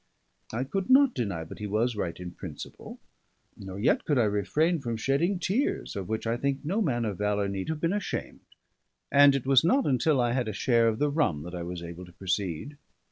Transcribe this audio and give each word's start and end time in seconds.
I 0.51 0.63
could 0.63 0.89
not 0.89 1.13
deny 1.13 1.43
but 1.43 1.59
he 1.59 1.67
was 1.67 1.95
right 1.95 2.19
in 2.19 2.31
principle; 2.31 2.97
nor 3.55 3.77
yet 3.79 4.03
could 4.03 4.17
I 4.17 4.23
refrain 4.23 4.79
from 4.79 4.97
shedding 4.97 5.37
tears, 5.37 5.95
of 5.95 6.09
which 6.09 6.25
I 6.25 6.37
think 6.37 6.65
no 6.65 6.81
man 6.81 7.05
of 7.05 7.19
valour 7.19 7.47
need 7.47 7.69
have 7.69 7.81
been 7.81 7.93
ashamed; 7.93 8.39
and 9.11 9.35
it 9.35 9.45
was 9.45 9.63
not 9.63 9.85
until 9.85 10.19
I 10.19 10.31
had 10.33 10.47
a 10.47 10.53
share 10.53 10.87
of 10.87 10.97
the 10.97 11.11
rum 11.11 11.43
that 11.43 11.53
I 11.53 11.61
was 11.61 11.83
able 11.83 12.05
to 12.07 12.11
proceed. 12.13 12.77